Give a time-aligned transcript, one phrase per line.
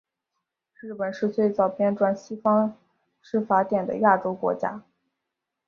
[0.79, 2.75] 日本是最早编纂西方
[3.21, 4.81] 式法典的亚洲国家。